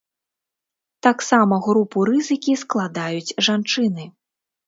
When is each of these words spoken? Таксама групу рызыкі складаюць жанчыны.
Таксама 1.07 1.55
групу 1.67 1.97
рызыкі 2.09 2.53
складаюць 2.63 3.35
жанчыны. 3.49 4.09